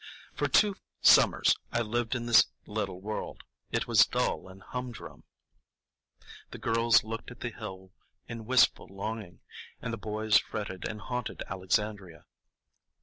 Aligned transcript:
For 0.33 0.47
two 0.47 0.77
summers 1.01 1.55
I 1.71 1.81
lived 1.81 2.15
in 2.15 2.25
this 2.25 2.47
little 2.65 2.99
world; 2.99 3.43
it 3.71 3.85
was 3.87 4.03
dull 4.07 4.47
and 4.47 4.63
humdrum. 4.63 5.25
The 6.49 6.57
girls 6.57 7.03
looked 7.03 7.29
at 7.29 7.41
the 7.41 7.51
hill 7.51 7.91
in 8.27 8.47
wistful 8.47 8.87
longing, 8.87 9.41
and 9.79 9.93
the 9.93 9.97
boys 9.97 10.39
fretted 10.39 10.87
and 10.87 11.01
haunted 11.01 11.43
Alexandria. 11.47 12.25